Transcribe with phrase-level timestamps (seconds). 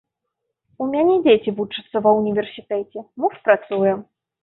[0.85, 3.99] У мяне дзеці вучацца ва ўніверсітэце, муж працуе.